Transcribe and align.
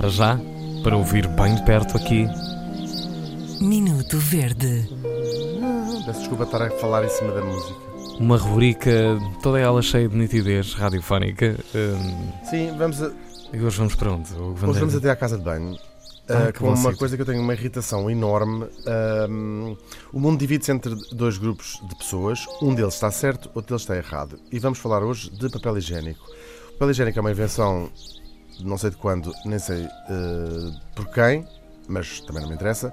para 0.00 0.08
já, 0.08 0.40
para 0.82 0.96
ouvir 0.96 1.28
bem 1.28 1.62
perto 1.62 1.94
aqui. 1.94 2.26
Minuto 3.60 4.16
Verde. 4.16 4.88
Peço 6.06 6.20
desculpa 6.20 6.44
estar 6.44 6.62
a 6.62 6.70
falar 6.70 7.04
em 7.04 7.10
cima 7.10 7.32
da 7.32 7.42
música. 7.44 7.74
Uma 8.18 8.38
rubrica 8.38 8.90
toda 9.42 9.60
ela 9.60 9.82
cheia 9.82 10.08
de 10.08 10.16
nitidez 10.16 10.72
radiofónica. 10.72 11.54
Hum, 11.74 12.32
Sim, 12.48 12.74
vamos 12.78 13.02
a, 13.02 13.12
e 13.52 13.60
hoje 13.60 13.76
vamos 13.76 13.94
para 13.94 14.12
onde? 14.12 14.32
O 14.32 14.52
hoje 14.52 14.80
vamos 14.80 14.94
até 14.94 15.10
à 15.10 15.16
casa 15.16 15.36
de 15.36 15.44
banho. 15.44 15.76
Ah, 16.30 16.48
uh, 16.48 16.52
que 16.52 16.60
com 16.60 16.66
bom 16.66 16.70
uma 16.70 16.76
sítio. 16.76 16.96
coisa 16.96 17.16
que 17.16 17.22
eu 17.22 17.26
tenho 17.26 17.42
uma 17.42 17.52
irritação 17.52 18.10
enorme. 18.10 18.68
Um, 19.28 19.76
o 20.14 20.18
mundo 20.18 20.38
divide-se 20.38 20.72
entre 20.72 20.94
dois 21.12 21.36
grupos 21.36 21.78
de 21.86 21.94
pessoas. 21.96 22.46
Um 22.62 22.74
deles 22.74 22.94
está 22.94 23.10
certo, 23.10 23.50
outro 23.54 23.74
deles 23.74 23.82
está 23.82 23.94
errado. 23.98 24.38
E 24.50 24.58
vamos 24.58 24.78
falar 24.78 25.02
hoje 25.02 25.30
de 25.30 25.50
papel 25.50 25.76
higiênico. 25.76 26.24
O 26.70 26.72
papel 26.72 26.90
higiênico 26.92 27.18
é 27.18 27.20
uma 27.20 27.30
invenção, 27.32 27.90
não 28.64 28.78
sei 28.78 28.90
de 28.90 28.96
quando, 28.96 29.32
nem 29.44 29.58
sei 29.58 29.84
uh, 29.84 30.80
por 30.94 31.06
quem, 31.08 31.46
mas 31.88 32.20
também 32.20 32.42
não 32.42 32.48
me 32.48 32.54
interessa. 32.54 32.92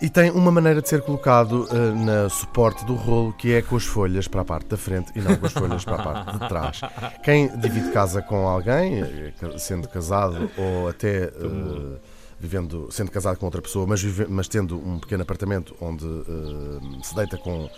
E 0.00 0.10
tem 0.10 0.30
uma 0.32 0.50
maneira 0.50 0.82
de 0.82 0.88
ser 0.88 1.00
colocado 1.02 1.68
uh, 1.70 1.94
na 2.04 2.28
suporte 2.28 2.84
do 2.84 2.94
rolo 2.96 3.32
que 3.34 3.52
é 3.54 3.62
com 3.62 3.76
as 3.76 3.84
folhas 3.84 4.26
para 4.26 4.40
a 4.40 4.44
parte 4.44 4.66
da 4.66 4.76
frente 4.76 5.12
e 5.14 5.20
não 5.20 5.36
com 5.36 5.46
as 5.46 5.52
folhas 5.52 5.84
para 5.84 5.94
a 5.94 6.02
parte 6.02 6.32
de 6.38 6.48
trás. 6.48 6.80
Quem 7.22 7.48
divide 7.58 7.90
casa 7.92 8.20
com 8.20 8.48
alguém, 8.48 9.00
eh, 9.00 9.32
sendo 9.58 9.88
casado 9.88 10.50
ou 10.58 10.88
até 10.88 11.26
uh, 11.26 11.96
vivendo, 12.40 12.88
sendo 12.90 13.12
casado 13.12 13.36
com 13.36 13.46
outra 13.46 13.62
pessoa, 13.62 13.86
mas, 13.86 14.02
vive- 14.02 14.26
mas 14.28 14.48
tendo 14.48 14.76
um 14.76 14.98
pequeno 14.98 15.22
apartamento 15.22 15.72
onde 15.80 16.04
uh, 16.04 16.80
se 17.04 17.14
deita 17.14 17.36
com 17.38 17.70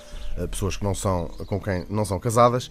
pessoas 0.51 0.77
que 0.77 0.85
não 0.85 0.95
são, 0.95 1.27
com 1.47 1.61
quem 1.61 1.85
não 1.91 2.05
são 2.05 2.19
casadas, 2.19 2.71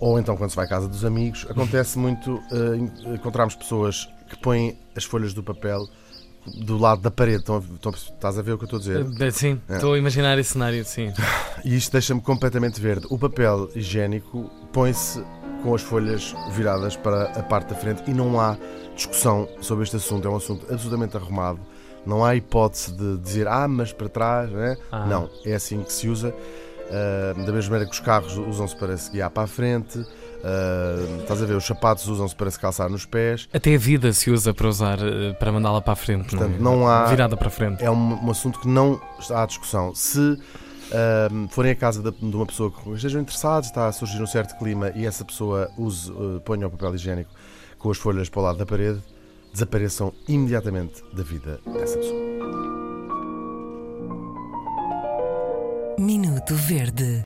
ou 0.00 0.18
então 0.18 0.36
quando 0.36 0.50
se 0.50 0.56
vai 0.56 0.66
à 0.66 0.68
casa 0.68 0.88
dos 0.88 1.04
amigos, 1.04 1.46
acontece 1.48 1.98
muito 1.98 2.34
uh, 2.52 2.74
en- 2.74 3.14
encontrarmos 3.14 3.54
pessoas 3.54 4.08
que 4.28 4.36
põem 4.38 4.76
as 4.96 5.04
folhas 5.04 5.32
do 5.34 5.42
papel 5.42 5.86
do 6.58 6.76
lado 6.76 7.00
da 7.00 7.10
parede. 7.10 7.38
Estão 7.38 7.58
estão 7.58 7.92
estás 7.92 8.38
a 8.38 8.42
ver 8.42 8.52
o 8.52 8.58
que 8.58 8.64
eu 8.64 8.76
estou 8.76 8.78
a 8.78 8.80
dizer? 9.02 9.22
Eh, 9.26 9.30
Sim, 9.30 9.60
É. 9.68 9.74
estou 9.76 9.94
a 9.94 9.98
imaginar 9.98 10.38
esse 10.38 10.52
cenário, 10.52 10.84
sim. 10.84 11.12
E 11.64 11.74
isto 11.76 11.92
deixa-me 11.92 12.20
completamente 12.20 12.80
verde. 12.80 13.06
O 13.08 13.18
papel 13.18 13.68
higiênico 13.74 14.50
põe-se 14.72 15.24
com 15.62 15.74
as 15.74 15.80
folhas 15.82 16.34
viradas 16.52 16.96
para 16.96 17.24
a 17.38 17.42
parte 17.42 17.68
da 17.70 17.74
frente 17.76 18.02
e 18.06 18.12
não 18.12 18.38
há 18.38 18.58
discussão 18.94 19.48
sobre 19.62 19.84
este 19.84 19.96
assunto. 19.96 20.28
É 20.28 20.30
um 20.30 20.36
assunto 20.36 20.66
absolutamente 20.70 21.16
arrumado. 21.16 21.58
Não 22.04 22.22
há 22.22 22.36
hipótese 22.36 22.92
de 22.92 23.16
dizer, 23.16 23.48
ah, 23.48 23.66
mas 23.66 23.90
para 23.94 24.10
trás, 24.10 24.50
né? 24.50 24.76
Ah. 24.92 25.06
Não, 25.06 25.30
é 25.46 25.54
assim 25.54 25.82
que 25.82 25.90
se 25.92 26.06
usa. 26.08 26.34
Ah, 26.90 27.32
da 27.34 27.52
mesma 27.52 27.70
maneira 27.72 27.86
que 27.86 27.94
os 27.94 28.00
carros 28.00 28.36
usam-se 28.36 28.76
para 28.76 28.96
se 28.96 29.10
guiar 29.10 29.30
para 29.30 29.44
a 29.44 29.46
frente. 29.46 30.04
Ah, 30.44 31.20
estás 31.20 31.42
a 31.42 31.46
ver, 31.46 31.56
os 31.56 31.64
sapatos 31.64 32.06
usam-se 32.06 32.34
para 32.36 32.50
se 32.50 32.58
calçar 32.58 32.88
nos 32.90 33.06
pés. 33.06 33.48
Até 33.52 33.74
a 33.74 33.78
vida 33.78 34.12
se 34.12 34.30
usa 34.30 34.52
para 34.52 34.68
usar, 34.68 34.98
eh, 35.00 35.32
para 35.34 35.50
mandá-la 35.50 35.80
para 35.80 35.94
a 35.94 35.96
frente. 35.96 36.28
Portanto, 36.30 36.56
é? 36.56 36.62
não 36.62 36.86
há- 36.86 37.06
Virada 37.06 37.36
para 37.36 37.48
a 37.48 37.50
frente. 37.50 37.82
é 37.82 37.90
um, 37.90 38.26
um 38.26 38.30
assunto 38.30 38.60
que 38.60 38.68
não 38.68 39.00
está 39.18 39.42
à 39.42 39.46
discussão. 39.46 39.94
Se 39.94 40.38
ahm, 40.92 41.46
forem 41.48 41.72
à 41.72 41.74
casa 41.74 42.02
de, 42.02 42.10
de 42.12 42.36
uma 42.36 42.44
pessoa 42.46 42.70
que 42.70 42.90
estejam 42.92 43.20
interessados, 43.22 43.68
está 43.70 43.86
a 43.88 43.92
surgir 43.92 44.20
um 44.22 44.26
certo 44.26 44.56
clima 44.58 44.92
e 44.94 45.06
essa 45.06 45.24
pessoa 45.24 45.70
use, 45.78 46.12
ponha 46.44 46.66
o 46.66 46.70
papel 46.70 46.94
higiênico 46.94 47.30
com 47.78 47.90
as 47.90 47.96
folhas 47.98 48.28
para 48.28 48.40
o 48.40 48.42
lado 48.42 48.58
da 48.58 48.66
parede, 48.66 49.00
desapareçam 49.52 50.12
imediatamente 50.28 51.02
da 51.12 51.22
vida 51.22 51.58
dessa 51.72 51.96
pessoa. 51.98 52.73
Minuto 56.04 56.54
Verde. 56.54 57.22